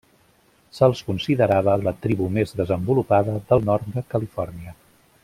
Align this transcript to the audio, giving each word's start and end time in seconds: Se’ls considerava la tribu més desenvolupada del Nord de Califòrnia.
Se’ls 0.77 1.01
considerava 1.09 1.75
la 1.83 1.93
tribu 2.07 2.29
més 2.39 2.57
desenvolupada 2.63 3.39
del 3.53 3.65
Nord 3.71 3.93
de 3.99 4.05
Califòrnia. 4.15 4.79